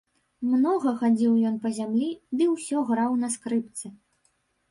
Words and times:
Многа 0.51 0.93
хадзіў 1.01 1.33
ён 1.49 1.59
па 1.65 1.69
зямлі 1.79 2.09
ды 2.39 2.47
ўсё 2.55 2.77
граў 2.89 3.11
на 3.25 3.31
скрыпцы. 3.35 3.87